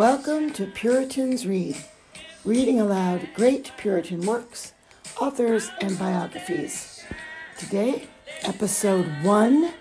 Welcome 0.00 0.54
to 0.54 0.64
Puritans 0.64 1.46
Read, 1.46 1.76
reading 2.42 2.80
aloud 2.80 3.28
great 3.34 3.70
Puritan 3.76 4.22
works, 4.22 4.72
authors, 5.20 5.68
and 5.82 5.98
biographies. 5.98 7.04
Today, 7.58 8.08
episode 8.40 9.04
one 9.22 9.74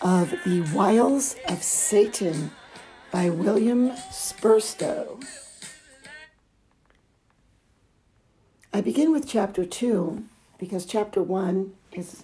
of 0.00 0.30
The 0.44 0.60
Wiles 0.72 1.34
of 1.48 1.60
Satan 1.64 2.52
by 3.10 3.28
William 3.30 3.90
Spurstowe. 4.12 5.20
I 8.72 8.80
begin 8.80 9.10
with 9.10 9.26
chapter 9.26 9.64
two 9.64 10.22
because 10.56 10.86
chapter 10.86 11.20
one 11.20 11.72
is 11.90 12.22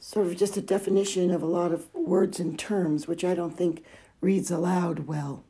sort 0.00 0.26
of 0.26 0.38
just 0.38 0.56
a 0.56 0.62
definition 0.62 1.32
of 1.32 1.42
a 1.42 1.46
lot 1.46 1.70
of 1.70 1.94
words 1.94 2.40
and 2.40 2.58
terms, 2.58 3.06
which 3.06 3.24
I 3.24 3.34
don't 3.34 3.58
think 3.58 3.84
reads 4.22 4.50
aloud 4.50 5.00
well. 5.00 5.44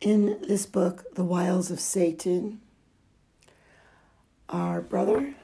In 0.00 0.40
this 0.48 0.64
book, 0.64 1.14
The 1.14 1.24
Wiles 1.24 1.70
of 1.70 1.78
Satan, 1.78 2.62
our 4.48 4.80
brother, 4.80 5.34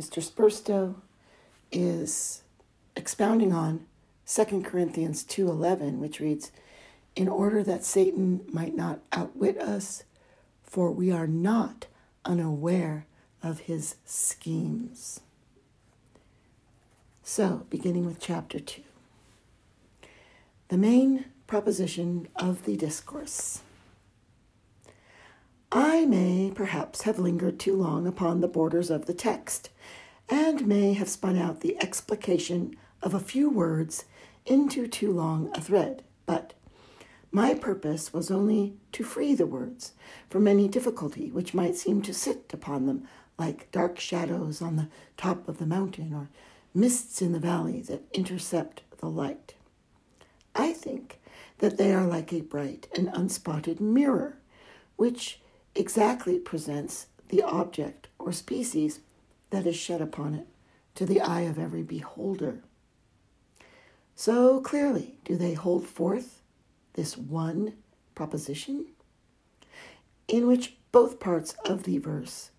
Mr. 0.00 0.22
Spurstowe, 0.22 0.94
is 1.72 2.44
expounding 2.94 3.52
on 3.52 3.84
2 4.26 4.62
Corinthians 4.62 5.24
2:11, 5.24 5.98
which 5.98 6.20
reads, 6.20 6.52
"In 7.16 7.26
order 7.26 7.64
that 7.64 7.84
Satan 7.84 8.46
might 8.52 8.76
not 8.76 9.00
outwit 9.10 9.58
us, 9.58 10.04
for 10.62 10.92
we 10.92 11.10
are 11.10 11.26
not 11.26 11.88
unaware 12.24 13.06
of 13.42 13.60
his 13.60 13.96
schemes." 14.04 15.18
So, 17.24 17.66
beginning 17.70 18.06
with 18.06 18.20
chapter 18.20 18.60
2. 18.60 18.84
The 20.68 20.78
main 20.78 21.24
proposition 21.46 22.28
of 22.36 22.64
the 22.64 22.76
discourse. 22.76 23.62
I 25.72 26.06
may 26.06 26.52
perhaps 26.54 27.02
have 27.02 27.18
lingered 27.18 27.58
too 27.58 27.76
long 27.76 28.06
upon 28.06 28.40
the 28.40 28.48
borders 28.48 28.90
of 28.90 29.06
the 29.06 29.14
text, 29.14 29.70
and 30.28 30.66
may 30.66 30.94
have 30.94 31.08
spun 31.08 31.36
out 31.36 31.60
the 31.60 31.76
explication 31.82 32.76
of 33.02 33.14
a 33.14 33.20
few 33.20 33.50
words 33.50 34.04
into 34.44 34.86
too 34.86 35.12
long 35.12 35.50
a 35.54 35.60
thread, 35.60 36.02
but 36.24 36.54
my 37.30 37.54
purpose 37.54 38.12
was 38.12 38.30
only 38.30 38.74
to 38.92 39.04
free 39.04 39.34
the 39.34 39.46
words 39.46 39.92
from 40.30 40.48
any 40.48 40.68
difficulty 40.68 41.30
which 41.30 41.54
might 41.54 41.76
seem 41.76 42.00
to 42.02 42.14
sit 42.14 42.50
upon 42.52 42.86
them 42.86 43.06
like 43.38 43.70
dark 43.72 43.98
shadows 44.00 44.62
on 44.62 44.76
the 44.76 44.88
top 45.16 45.48
of 45.48 45.58
the 45.58 45.66
mountain 45.66 46.14
or 46.14 46.30
mists 46.72 47.20
in 47.20 47.32
the 47.32 47.38
valley 47.38 47.80
that 47.82 48.02
intercept 48.12 48.82
the 48.98 49.08
light. 49.08 49.54
I 50.54 50.72
think 50.72 51.20
that 51.58 51.78
they 51.78 51.92
are 51.92 52.06
like 52.06 52.32
a 52.32 52.40
bright 52.40 52.88
and 52.96 53.08
unspotted 53.14 53.80
mirror, 53.80 54.38
which 54.96 55.40
exactly 55.74 56.38
presents 56.38 57.06
the 57.28 57.42
object 57.42 58.08
or 58.18 58.32
species 58.32 59.00
that 59.50 59.66
is 59.66 59.76
shed 59.76 60.00
upon 60.00 60.34
it 60.34 60.46
to 60.94 61.06
the 61.06 61.20
eye 61.20 61.42
of 61.42 61.58
every 61.58 61.82
beholder. 61.82 62.60
So 64.14 64.60
clearly 64.60 65.18
do 65.24 65.36
they 65.36 65.54
hold 65.54 65.86
forth 65.86 66.40
this 66.94 67.16
one 67.16 67.74
proposition, 68.14 68.86
in 70.26 70.46
which 70.46 70.76
both 70.90 71.20
parts 71.20 71.54
of 71.66 71.82
the 71.82 71.98
verse, 71.98 72.50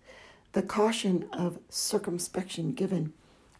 the 0.52 0.62
caution 0.62 1.28
of 1.32 1.58
circumspection 1.68 2.72
given 2.72 3.12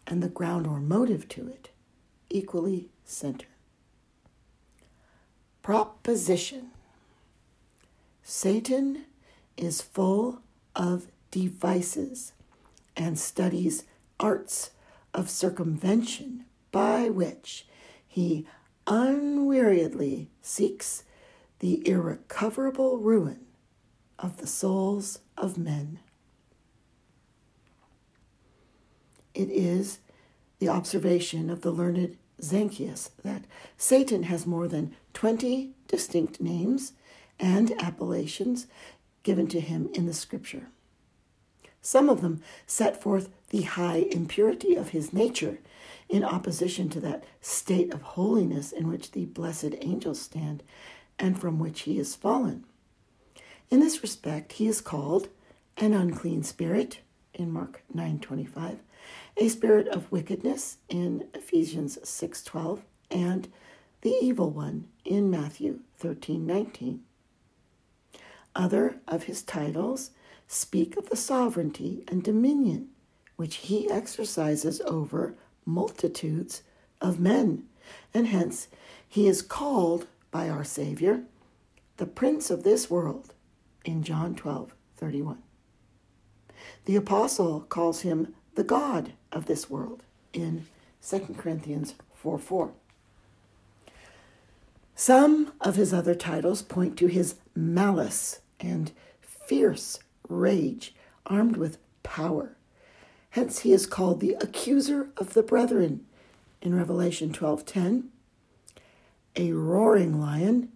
and 0.07 0.23
the 0.23 0.29
ground 0.29 0.65
or 0.65 0.79
motive 0.79 1.27
to 1.29 1.47
it 1.47 1.69
equally 2.29 2.89
center. 3.03 3.48
Proposition 5.69 6.71
Satan 8.23 9.05
is 9.55 9.83
full 9.83 10.41
of 10.75 11.05
devices 11.29 12.33
and 12.97 13.19
studies 13.19 13.83
arts 14.19 14.71
of 15.13 15.29
circumvention 15.29 16.45
by 16.71 17.07
which 17.09 17.67
he 18.07 18.47
unweariedly 18.87 20.31
seeks 20.41 21.03
the 21.59 21.87
irrecoverable 21.87 22.97
ruin 22.97 23.45
of 24.17 24.37
the 24.37 24.47
souls 24.47 25.19
of 25.37 25.59
men. 25.59 25.99
It 29.35 29.51
is 29.51 29.99
the 30.57 30.69
observation 30.69 31.51
of 31.51 31.61
the 31.61 31.69
learned 31.69 32.17
Zanchius 32.41 33.09
that 33.23 33.45
Satan 33.77 34.23
has 34.23 34.45
more 34.45 34.67
than 34.67 34.95
20 35.13 35.71
distinct 35.87 36.41
names 36.41 36.93
and 37.39 37.71
appellations 37.81 38.67
given 39.23 39.47
to 39.47 39.59
him 39.59 39.89
in 39.93 40.05
the 40.05 40.13
scripture. 40.13 40.67
Some 41.81 42.09
of 42.09 42.21
them 42.21 42.41
set 42.67 43.01
forth 43.01 43.29
the 43.49 43.61
high 43.61 44.07
impurity 44.11 44.75
of 44.75 44.89
his 44.89 45.13
nature 45.13 45.59
in 46.09 46.23
opposition 46.23 46.89
to 46.89 46.99
that 47.01 47.23
state 47.41 47.93
of 47.93 48.01
holiness 48.01 48.71
in 48.71 48.87
which 48.87 49.11
the 49.11 49.25
blessed 49.25 49.75
angels 49.81 50.21
stand 50.21 50.63
and 51.17 51.39
from 51.39 51.59
which 51.59 51.81
he 51.81 51.99
is 51.99 52.15
fallen. 52.15 52.65
In 53.69 53.79
this 53.79 54.01
respect, 54.01 54.53
he 54.53 54.67
is 54.67 54.81
called 54.81 55.29
an 55.77 55.93
unclean 55.93 56.43
spirit 56.43 56.99
in 57.33 57.51
Mark 57.51 57.83
9:25 57.95 58.79
a 59.39 59.47
spirit 59.47 59.87
of 59.87 60.11
wickedness 60.11 60.79
in 60.89 61.25
Ephesians 61.33 61.97
6:12 62.03 62.81
and 63.09 63.47
the 64.01 64.13
evil 64.21 64.49
one 64.49 64.89
in 65.05 65.29
Matthew 65.29 65.79
13:19. 65.97 66.99
Other 68.53 68.99
of 69.07 69.23
his 69.23 69.41
titles 69.41 70.11
speak 70.45 70.97
of 70.97 71.09
the 71.09 71.15
sovereignty 71.15 72.03
and 72.09 72.21
dominion 72.21 72.89
which 73.37 73.55
he 73.67 73.89
exercises 73.89 74.81
over 74.81 75.37
multitudes 75.65 76.61
of 76.99 77.17
men, 77.17 77.65
and 78.13 78.27
hence 78.27 78.67
he 79.07 79.25
is 79.25 79.41
called 79.41 80.07
by 80.31 80.49
our 80.49 80.65
Savior 80.65 81.23
the 81.95 82.05
prince 82.05 82.51
of 82.51 82.63
this 82.63 82.89
world 82.89 83.33
in 83.85 84.03
John 84.03 84.35
12:31. 84.35 85.37
The 86.83 86.97
apostle 86.97 87.61
calls 87.61 88.01
him 88.01 88.35
the 88.55 88.63
God 88.63 89.13
of 89.31 89.45
this 89.45 89.69
world 89.69 90.03
in 90.33 90.65
2 91.07 91.35
Corinthians 91.37 91.95
4 92.15 92.37
4. 92.37 92.71
Some 94.95 95.53
of 95.61 95.75
his 95.75 95.93
other 95.93 96.13
titles 96.13 96.61
point 96.61 96.97
to 96.97 97.07
his 97.07 97.35
malice 97.55 98.41
and 98.59 98.91
fierce 99.21 99.99
rage, 100.27 100.93
armed 101.25 101.57
with 101.57 101.77
power. 102.03 102.57
Hence 103.31 103.59
he 103.59 103.71
is 103.71 103.85
called 103.85 104.19
the 104.19 104.35
accuser 104.41 105.09
of 105.17 105.33
the 105.33 105.43
brethren 105.43 106.05
in 106.61 106.75
Revelation 106.75 107.31
12:10, 107.31 108.09
a 109.35 109.53
roaring 109.53 110.19
lion, 110.19 110.71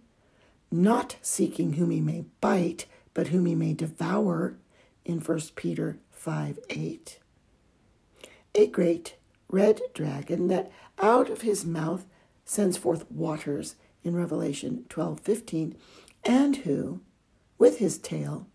not 0.70 1.16
seeking 1.20 1.74
whom 1.74 1.90
he 1.90 2.00
may 2.00 2.24
bite, 2.40 2.86
but 3.12 3.28
whom 3.28 3.46
he 3.46 3.54
may 3.54 3.74
devour 3.74 4.56
in 5.04 5.20
1 5.20 5.40
Peter 5.54 5.98
5 6.12 6.58
8 6.70 7.18
a 8.54 8.66
great 8.66 9.16
red 9.48 9.80
dragon 9.92 10.48
that 10.48 10.70
out 10.98 11.28
of 11.28 11.42
his 11.42 11.64
mouth 11.64 12.06
sends 12.44 12.76
forth 12.76 13.10
waters 13.10 13.76
in 14.02 14.14
Revelation 14.14 14.86
12:15 14.88 15.74
and 16.24 16.56
who 16.56 17.00
with 17.58 17.78
his 17.78 17.98
tail 17.98 18.46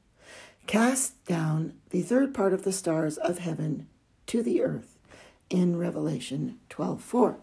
casts 0.68 1.16
down 1.26 1.74
the 1.90 2.02
third 2.02 2.34
part 2.34 2.54
of 2.54 2.64
the 2.64 2.72
stars 2.72 3.18
of 3.18 3.40
heaven 3.40 3.88
to 4.28 4.44
the 4.44 4.62
earth 4.62 4.98
in 5.50 5.78
Revelation 5.78 6.60
12:4 6.70 7.38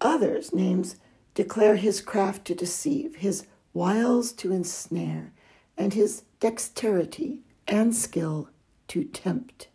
Others 0.00 0.54
names 0.54 0.96
declare 1.34 1.76
his 1.76 2.00
craft 2.00 2.46
to 2.46 2.54
deceive 2.54 3.16
his 3.16 3.46
wiles 3.74 4.32
to 4.32 4.52
ensnare 4.52 5.32
and 5.76 5.94
his 5.94 6.22
dexterity 6.40 7.42
and 7.68 7.94
skill 7.94 8.48
to 8.88 9.04
tempt 9.04 9.68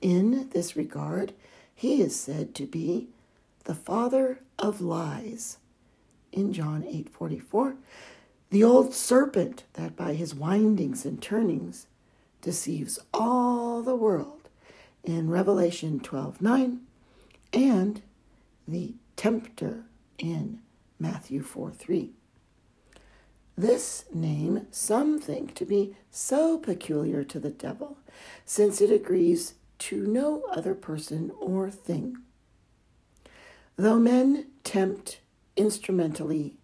in 0.00 0.48
this 0.50 0.76
regard, 0.76 1.32
he 1.74 2.00
is 2.00 2.18
said 2.18 2.54
to 2.54 2.66
be 2.66 3.08
the 3.64 3.74
father 3.74 4.40
of 4.58 4.80
lies. 4.80 5.58
In 6.32 6.52
John 6.52 6.82
8:44, 6.82 7.76
the 8.50 8.64
old 8.64 8.94
serpent 8.94 9.64
that 9.74 9.96
by 9.96 10.14
his 10.14 10.34
windings 10.34 11.04
and 11.04 11.20
turnings 11.20 11.86
deceives 12.40 12.98
all 13.12 13.82
the 13.82 13.96
world 13.96 14.48
in 15.04 15.30
Revelation 15.30 16.00
12:9 16.00 16.80
and 17.52 18.02
the 18.66 18.94
tempter 19.16 19.84
in 20.18 20.60
Matthew 20.98 21.42
4:3. 21.42 22.12
This 23.56 24.04
name 24.12 24.66
some 24.70 25.18
think 25.18 25.54
to 25.54 25.64
be 25.64 25.96
so 26.10 26.58
peculiar 26.58 27.24
to 27.24 27.40
the 27.40 27.50
devil, 27.50 27.98
since 28.44 28.80
it 28.80 28.92
agrees 28.92 29.54
to 29.78 30.06
no 30.06 30.42
other 30.50 30.74
person 30.74 31.30
or 31.40 31.70
thing. 31.70 32.18
Though 33.76 33.98
men 33.98 34.46
tempt 34.64 35.20
instrumentally 35.56 36.56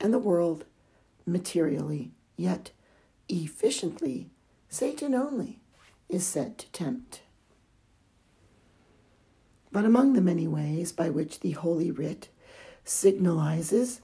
and 0.00 0.14
the 0.14 0.18
world 0.18 0.64
materially, 1.26 2.12
yet 2.36 2.70
efficiently, 3.28 4.30
Satan 4.68 5.14
only 5.14 5.60
is 6.08 6.26
said 6.26 6.58
to 6.58 6.70
tempt. 6.70 7.22
But 9.72 9.84
among 9.84 10.14
the 10.14 10.20
many 10.20 10.48
ways 10.48 10.92
by 10.92 11.10
which 11.10 11.40
the 11.40 11.52
Holy 11.52 11.90
Writ 11.90 12.28
signalizes 12.84 14.00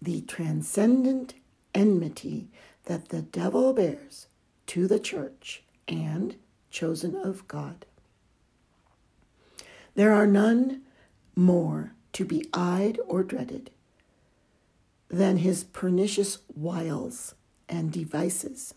the 0.00 0.20
transcendent 0.22 1.34
enmity 1.74 2.48
that 2.84 3.08
the 3.08 3.22
devil 3.22 3.72
bears 3.72 4.26
to 4.66 4.86
the 4.86 5.00
church 5.00 5.62
and 5.88 6.36
chosen 6.70 7.16
of 7.16 7.48
God. 7.48 7.86
There 9.96 10.12
are 10.12 10.26
none 10.26 10.82
more 11.34 11.94
to 12.12 12.26
be 12.26 12.46
eyed 12.52 13.00
or 13.08 13.22
dreaded 13.22 13.70
than 15.08 15.38
his 15.38 15.64
pernicious 15.64 16.38
wiles 16.54 17.34
and 17.66 17.90
devices. 17.90 18.74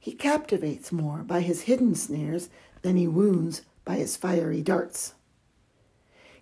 He 0.00 0.12
captivates 0.12 0.90
more 0.90 1.18
by 1.18 1.42
his 1.42 1.62
hidden 1.62 1.94
snares 1.94 2.50
than 2.82 2.96
he 2.96 3.06
wounds 3.06 3.62
by 3.84 3.96
his 3.96 4.16
fiery 4.16 4.60
darts. 4.60 5.14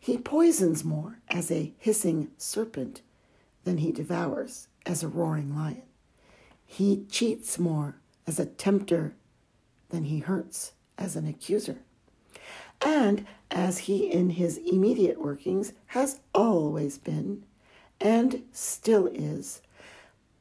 He 0.00 0.16
poisons 0.16 0.82
more 0.82 1.18
as 1.28 1.50
a 1.50 1.74
hissing 1.76 2.30
serpent 2.38 3.02
than 3.64 3.78
he 3.78 3.92
devours 3.92 4.68
as 4.86 5.02
a 5.02 5.08
roaring 5.08 5.54
lion. 5.54 5.82
He 6.64 7.04
cheats 7.10 7.58
more 7.58 7.96
as 8.26 8.38
a 8.38 8.46
tempter 8.46 9.16
than 9.90 10.04
he 10.04 10.20
hurts 10.20 10.72
as 10.96 11.14
an 11.14 11.26
accuser. 11.26 11.80
And 12.80 13.26
as 13.50 13.78
he 13.78 14.10
in 14.10 14.30
his 14.30 14.58
immediate 14.58 15.20
workings 15.20 15.72
has 15.86 16.20
always 16.34 16.98
been 16.98 17.44
and 18.00 18.44
still 18.52 19.06
is, 19.08 19.60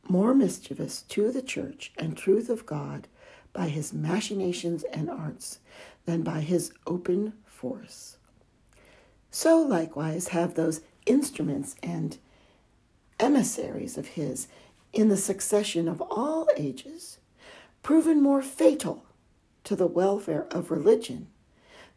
more 0.08 0.34
mischievous 0.34 1.02
to 1.04 1.32
the 1.32 1.42
church 1.42 1.92
and 1.98 2.16
truth 2.16 2.50
of 2.50 2.66
God 2.66 3.08
by 3.54 3.68
his 3.70 3.94
machinations 3.94 4.84
and 4.94 5.10
arts 5.10 5.60
than 6.06 6.22
by 6.22 6.42
his 6.42 6.72
open 6.86 7.34
force. 7.46 8.18
So 9.32 9.62
likewise 9.62 10.30
have 10.30 10.54
those 10.54 10.82
instruments 11.06 11.76
and 11.82 12.18
emissaries 13.20 13.98
of 13.98 14.10
his 14.10 14.48
in 14.94 15.10
the 15.10 15.18
succession 15.18 15.88
of 15.88 16.02
all 16.02 16.48
ages 16.56 17.18
proven 17.84 18.22
more 18.22 18.42
fatal 18.42 19.04
to 19.64 19.76
the 19.76 19.88
welfare 19.88 20.48
of 20.52 20.72
religion 20.72 21.28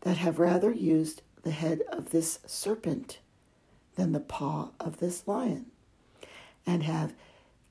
that 0.02 0.16
have 0.16 0.38
rather 0.38 0.72
used 0.72 1.22
the 1.42 1.50
head 1.50 1.82
of 1.90 2.10
this 2.10 2.38
serpent 2.46 3.18
than 3.96 4.12
the 4.12 4.20
paw 4.20 4.70
of 4.78 4.98
this 4.98 5.26
lion, 5.26 5.66
and 6.66 6.82
have 6.82 7.14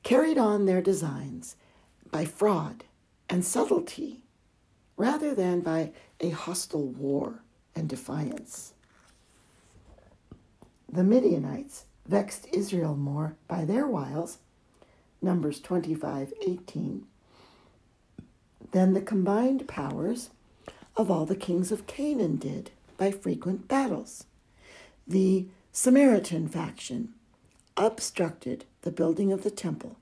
carried 0.03 0.37
on 0.37 0.65
their 0.65 0.81
designs 0.81 1.55
by 2.11 2.25
fraud 2.25 2.83
and 3.29 3.45
subtlety 3.45 4.21
rather 4.97 5.33
than 5.33 5.61
by 5.61 5.91
a 6.19 6.29
hostile 6.29 6.87
war 6.87 7.41
and 7.75 7.87
defiance. 7.87 8.73
The 10.91 11.03
Midianites 11.03 11.85
vexed 12.07 12.47
Israel 12.51 12.95
more 12.95 13.35
by 13.47 13.65
their 13.65 13.87
wiles, 13.87 14.39
Numbers 15.21 15.59
25 15.61 16.33
18, 16.45 17.05
than 18.71 18.93
the 18.93 19.01
combined 19.01 19.67
powers 19.67 20.31
of 20.99 21.09
all 21.09 21.25
the 21.25 21.33
kings 21.33 21.71
of 21.71 21.87
Canaan 21.87 22.35
did 22.35 22.71
by 22.97 23.09
frequent 23.09 23.69
battles. 23.69 24.25
The 25.07 25.45
Samaritan 25.71 26.49
faction 26.49 27.13
obstructed 27.77 28.65
the 28.81 28.91
building 28.91 29.31
of 29.31 29.43
the 29.43 29.49
temple 29.49 29.95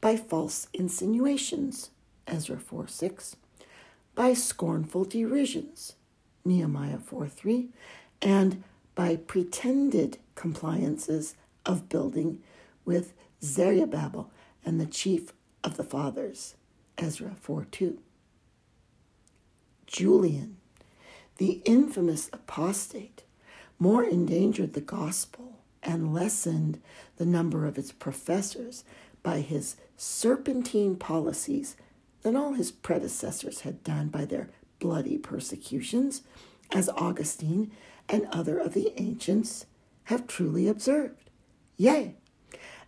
by 0.00 0.16
false 0.16 0.68
insinuations, 0.72 1.90
Ezra 2.28 2.60
4 2.60 2.86
6, 2.86 3.34
by 4.14 4.32
scornful 4.32 5.04
derisions, 5.04 5.94
Nehemiah 6.44 6.98
4 6.98 7.26
3, 7.26 7.70
and 8.22 8.62
by 8.94 9.16
pretended 9.16 10.18
compliances 10.36 11.34
of 11.66 11.88
building 11.88 12.40
with 12.84 13.12
Zerubbabel 13.42 14.30
and 14.64 14.80
the 14.80 14.86
chief 14.86 15.32
of 15.64 15.76
the 15.76 15.82
fathers, 15.82 16.54
Ezra 16.96 17.32
4 17.40 17.66
2. 17.72 17.98
Julian, 19.94 20.56
the 21.36 21.62
infamous 21.64 22.28
apostate, 22.32 23.22
more 23.78 24.02
endangered 24.02 24.72
the 24.72 24.80
gospel 24.80 25.60
and 25.84 26.12
lessened 26.12 26.82
the 27.16 27.24
number 27.24 27.64
of 27.64 27.78
its 27.78 27.92
professors 27.92 28.82
by 29.22 29.38
his 29.38 29.76
serpentine 29.96 30.96
policies 30.96 31.76
than 32.22 32.34
all 32.34 32.54
his 32.54 32.72
predecessors 32.72 33.60
had 33.60 33.84
done 33.84 34.08
by 34.08 34.24
their 34.24 34.50
bloody 34.80 35.16
persecutions, 35.16 36.22
as 36.72 36.88
Augustine 36.88 37.70
and 38.08 38.26
other 38.32 38.58
of 38.58 38.74
the 38.74 39.00
ancients 39.00 39.66
have 40.06 40.26
truly 40.26 40.66
observed. 40.66 41.30
Yea, 41.76 42.16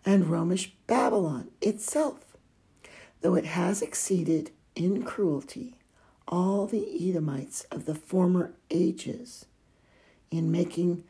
and 0.05 0.27
Romish 0.27 0.73
Babylon 0.89 1.53
itself, 1.63 2.37
though 3.21 3.37
it 3.37 3.45
has 3.45 3.81
exceeded 3.81 4.51
in 4.75 5.05
cruelty 5.05 5.77
all 6.29 6.67
the 6.67 7.09
Edomites 7.09 7.67
of 7.71 7.87
the 7.87 7.95
former 7.95 8.53
ages 8.71 9.47
in 10.31 10.51
making 10.51 11.05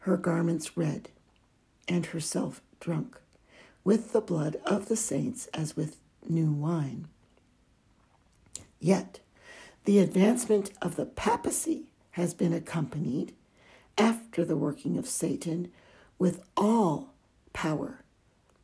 her 0.00 0.16
garments 0.16 0.76
red 0.76 1.08
and 1.88 2.06
herself 2.06 2.60
drunk 2.80 3.18
with 3.84 4.12
the 4.12 4.20
blood 4.20 4.56
of 4.64 4.88
the 4.88 4.96
saints 4.96 5.48
as 5.52 5.76
with 5.76 5.96
new 6.28 6.50
wine. 6.50 7.08
Yet, 8.78 9.20
the 9.84 9.98
advancement 9.98 10.70
of 10.80 10.96
the 10.96 11.06
papacy 11.06 11.84
has 12.12 12.34
been 12.34 12.52
accompanied, 12.52 13.32
after 13.98 14.44
the 14.44 14.56
working 14.56 14.96
of 14.96 15.06
Satan, 15.06 15.70
with 16.18 16.42
all 16.56 17.12
power, 17.52 18.00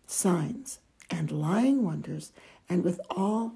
signs, 0.07 0.79
and 1.11 1.31
lying 1.31 1.85
wonders, 1.85 2.33
and 2.69 2.85
with 2.85 3.01
all 3.11 3.53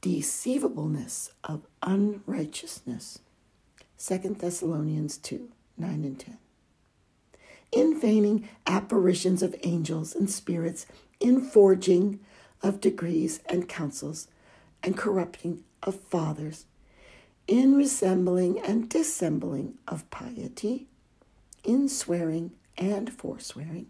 deceivableness 0.00 1.32
of 1.44 1.66
unrighteousness. 1.82 3.20
2 3.98 4.36
Thessalonians 4.38 5.18
2 5.18 5.48
9 5.76 5.90
and 6.04 6.18
10. 6.18 6.38
In 7.72 8.00
feigning 8.00 8.48
apparitions 8.66 9.42
of 9.42 9.54
angels 9.62 10.14
and 10.14 10.30
spirits, 10.30 10.86
in 11.20 11.40
forging 11.40 12.20
of 12.62 12.80
degrees 12.80 13.40
and 13.46 13.68
counsels, 13.68 14.28
and 14.82 14.96
corrupting 14.96 15.64
of 15.82 15.96
fathers, 15.96 16.64
in 17.46 17.74
resembling 17.74 18.60
and 18.60 18.88
dissembling 18.88 19.74
of 19.86 20.08
piety, 20.10 20.86
in 21.64 21.88
swearing 21.88 22.52
and 22.76 23.12
forswearing, 23.12 23.86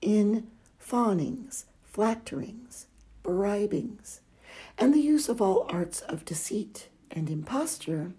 in 0.00 0.46
fawnings, 0.78 1.66
flatterings, 1.84 2.86
bribings, 3.22 4.20
and 4.78 4.92
the 4.92 5.00
use 5.00 5.28
of 5.28 5.40
all 5.40 5.66
arts 5.68 6.00
of 6.02 6.24
deceit 6.24 6.88
and 7.10 7.30
imposture 7.30 8.12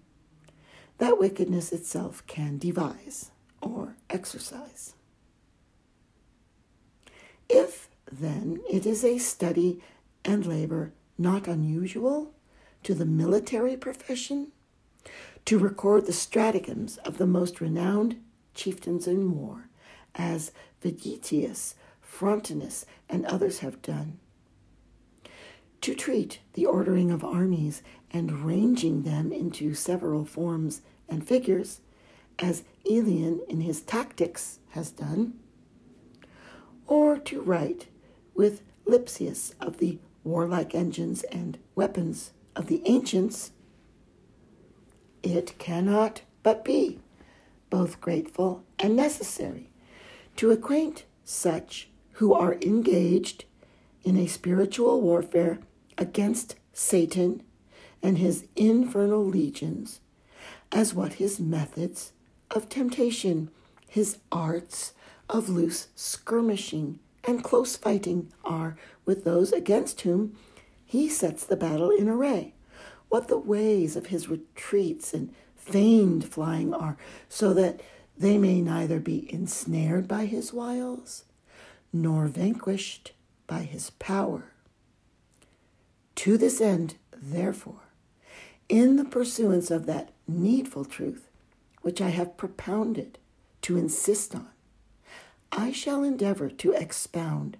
that 0.98 1.18
wickedness 1.18 1.72
itself 1.72 2.26
can 2.26 2.58
devise 2.58 3.30
or 3.60 3.96
exercise. 4.08 4.94
If, 7.48 7.88
then, 8.10 8.60
it 8.70 8.86
is 8.86 9.04
a 9.04 9.18
study 9.18 9.82
and 10.24 10.46
labor 10.46 10.92
not 11.18 11.46
unusual 11.46 12.32
to 12.82 12.94
the 12.94 13.06
military 13.06 13.76
profession 13.76 14.52
to 15.44 15.58
record 15.58 16.06
the 16.06 16.12
stratagems 16.12 16.96
of 16.98 17.18
the 17.18 17.26
most 17.26 17.60
renowned 17.60 18.16
chieftains 18.54 19.06
in 19.06 19.36
war, 19.36 19.68
as 20.14 20.50
Vegetius, 20.82 21.74
Frontinus, 22.02 22.84
and 23.08 23.24
others 23.26 23.60
have 23.60 23.82
done, 23.82 24.18
to 25.86 25.94
treat 25.94 26.40
the 26.54 26.66
ordering 26.66 27.12
of 27.12 27.22
armies 27.22 27.80
and 28.10 28.44
ranging 28.44 29.04
them 29.04 29.30
into 29.30 29.72
several 29.72 30.24
forms 30.24 30.82
and 31.08 31.24
figures, 31.24 31.80
as 32.40 32.64
Aelian 32.90 33.38
in 33.48 33.60
his 33.60 33.82
Tactics 33.82 34.58
has 34.70 34.90
done, 34.90 35.34
or 36.88 37.16
to 37.20 37.40
write 37.40 37.86
with 38.34 38.62
Lipsius 38.84 39.54
of 39.60 39.78
the 39.78 40.00
warlike 40.24 40.74
engines 40.74 41.22
and 41.22 41.56
weapons 41.76 42.32
of 42.56 42.66
the 42.66 42.82
ancients, 42.84 43.52
it 45.22 45.56
cannot 45.56 46.22
but 46.42 46.64
be 46.64 46.98
both 47.70 48.00
grateful 48.00 48.64
and 48.80 48.96
necessary 48.96 49.70
to 50.34 50.50
acquaint 50.50 51.04
such 51.22 51.88
who 52.14 52.34
are 52.34 52.54
engaged 52.54 53.44
in 54.02 54.16
a 54.16 54.26
spiritual 54.26 55.00
warfare 55.00 55.60
against 55.98 56.56
Satan 56.72 57.42
and 58.02 58.18
his 58.18 58.46
infernal 58.54 59.24
legions, 59.24 60.00
as 60.72 60.94
what 60.94 61.14
his 61.14 61.40
methods 61.40 62.12
of 62.50 62.68
temptation, 62.68 63.50
his 63.88 64.18
arts 64.30 64.92
of 65.28 65.48
loose 65.48 65.88
skirmishing 65.94 66.98
and 67.24 67.42
close 67.42 67.76
fighting 67.76 68.32
are 68.44 68.76
with 69.04 69.24
those 69.24 69.52
against 69.52 70.02
whom 70.02 70.36
he 70.84 71.08
sets 71.08 71.44
the 71.44 71.56
battle 71.56 71.90
in 71.90 72.08
array, 72.08 72.54
what 73.08 73.28
the 73.28 73.38
ways 73.38 73.96
of 73.96 74.06
his 74.06 74.28
retreats 74.28 75.12
and 75.12 75.34
feigned 75.56 76.24
flying 76.24 76.72
are, 76.72 76.96
so 77.28 77.52
that 77.52 77.80
they 78.16 78.38
may 78.38 78.60
neither 78.60 79.00
be 79.00 79.32
ensnared 79.32 80.06
by 80.06 80.26
his 80.26 80.52
wiles, 80.52 81.24
nor 81.92 82.26
vanquished 82.26 83.12
by 83.46 83.60
his 83.60 83.90
power. 83.90 84.52
To 86.16 86.36
this 86.36 86.60
end, 86.60 86.96
therefore, 87.12 87.82
in 88.68 88.96
the 88.96 89.04
pursuance 89.04 89.70
of 89.70 89.86
that 89.86 90.10
needful 90.26 90.84
truth 90.84 91.28
which 91.82 92.00
I 92.00 92.08
have 92.08 92.36
propounded 92.36 93.18
to 93.62 93.76
insist 93.76 94.34
on, 94.34 94.48
I 95.52 95.70
shall 95.70 96.02
endeavor 96.02 96.48
to 96.48 96.72
expound 96.72 97.56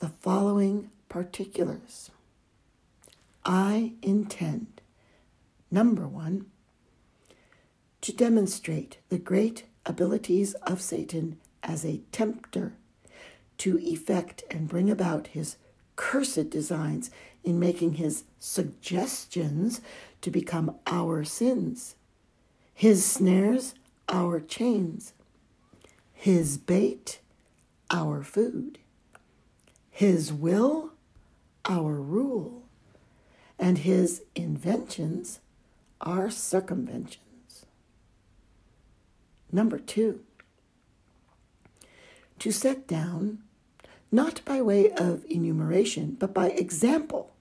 the 0.00 0.08
following 0.08 0.90
particulars. 1.08 2.10
I 3.44 3.92
intend, 4.02 4.80
number 5.70 6.06
one, 6.06 6.46
to 8.02 8.12
demonstrate 8.12 8.98
the 9.08 9.18
great 9.18 9.64
abilities 9.86 10.54
of 10.64 10.82
Satan 10.82 11.38
as 11.62 11.84
a 11.84 12.02
tempter 12.12 12.74
to 13.58 13.78
effect 13.78 14.44
and 14.50 14.68
bring 14.68 14.90
about 14.90 15.28
his 15.28 15.56
cursed 15.96 16.50
designs 16.50 17.10
in 17.44 17.60
making 17.60 17.94
his 17.94 18.24
suggestions 18.38 19.80
to 20.22 20.30
become 20.30 20.76
our 20.86 21.24
sins, 21.24 21.94
his 22.72 23.04
snares, 23.04 23.74
our 24.08 24.40
chains, 24.40 25.12
his 26.12 26.56
bait, 26.56 27.20
our 27.90 28.22
food, 28.22 28.78
his 29.90 30.32
will, 30.32 30.92
our 31.66 31.94
rule, 31.94 32.64
and 33.58 33.78
his 33.78 34.22
inventions, 34.34 35.40
our 36.00 36.30
circumventions. 36.30 37.66
Number 39.52 39.78
two, 39.78 40.20
to 42.38 42.50
set 42.50 42.88
down, 42.88 43.38
not 44.10 44.40
by 44.44 44.60
way 44.60 44.90
of 44.90 45.24
enumeration, 45.30 46.16
but 46.18 46.34
by 46.34 46.48
example, 46.48 47.33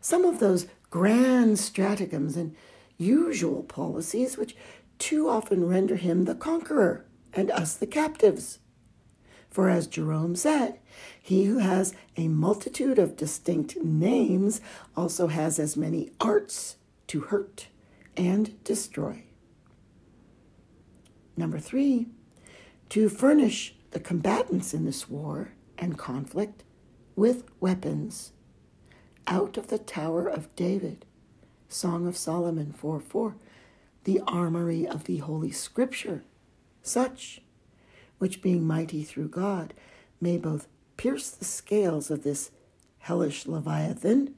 some 0.00 0.24
of 0.24 0.40
those 0.40 0.66
grand 0.90 1.58
stratagems 1.58 2.36
and 2.36 2.54
usual 2.96 3.62
policies 3.62 4.36
which 4.36 4.56
too 4.98 5.28
often 5.28 5.66
render 5.66 5.96
him 5.96 6.24
the 6.24 6.34
conqueror 6.34 7.06
and 7.32 7.50
us 7.50 7.74
the 7.74 7.86
captives. 7.86 8.58
For 9.50 9.68
as 9.68 9.86
Jerome 9.86 10.36
said, 10.36 10.78
he 11.20 11.44
who 11.44 11.58
has 11.58 11.94
a 12.16 12.28
multitude 12.28 12.98
of 12.98 13.16
distinct 13.16 13.76
names 13.82 14.60
also 14.96 15.26
has 15.26 15.58
as 15.58 15.76
many 15.76 16.12
arts 16.20 16.76
to 17.08 17.20
hurt 17.20 17.66
and 18.16 18.62
destroy. 18.62 19.24
Number 21.36 21.58
three, 21.58 22.08
to 22.90 23.08
furnish 23.08 23.74
the 23.92 24.00
combatants 24.00 24.74
in 24.74 24.84
this 24.84 25.08
war 25.08 25.52
and 25.78 25.98
conflict 25.98 26.62
with 27.16 27.44
weapons 27.60 28.32
out 29.30 29.56
of 29.56 29.68
the 29.68 29.78
Tower 29.78 30.26
of 30.26 30.54
David. 30.56 31.06
Song 31.68 32.06
of 32.06 32.16
Solomon 32.16 32.72
4 32.72 32.98
4. 32.98 33.36
The 34.04 34.20
armory 34.26 34.86
of 34.86 35.04
the 35.04 35.18
Holy 35.18 35.52
Scripture, 35.52 36.24
such 36.82 37.40
which 38.18 38.42
being 38.42 38.66
mighty 38.66 39.04
through 39.04 39.28
God 39.28 39.72
may 40.20 40.36
both 40.36 40.66
pierce 40.96 41.30
the 41.30 41.44
scales 41.44 42.10
of 42.10 42.24
this 42.24 42.50
hellish 42.98 43.46
Leviathan, 43.46 44.34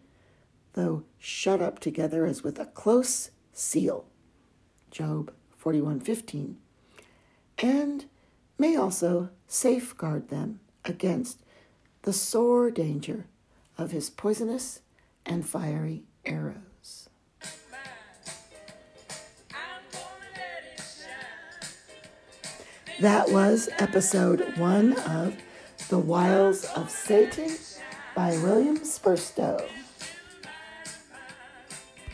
though 0.75 1.05
shut 1.19 1.63
up 1.63 1.79
together 1.79 2.27
as 2.27 2.43
with 2.43 2.59
a 2.61 2.67
close 2.67 3.31
seal. 3.53 4.05
Job 4.91 5.33
41:15. 5.59 6.57
And 7.59 8.05
may 8.59 8.77
also 8.77 9.31
safeguard 9.47 10.29
them 10.29 10.61
against 10.85 11.43
the 12.03 12.13
sore 12.13 12.71
danger 12.71 13.27
of 13.79 13.91
his 13.91 14.11
poisonous 14.11 14.81
and 15.25 15.47
fiery 15.47 16.05
arrows. 16.25 17.09
That 23.01 23.31
was 23.31 23.69
episode 23.79 24.57
one 24.59 24.93
of 25.01 25.37
The 25.89 25.99
Wiles 25.99 26.65
of 26.77 26.91
Satan 26.91 27.51
by 28.15 28.31
William 28.39 28.79
Spurstowe. 28.79 29.67